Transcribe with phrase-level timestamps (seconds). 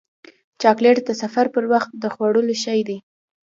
[0.61, 2.97] چاکلېټ د سفر پر وخت د خوړلو شی دی.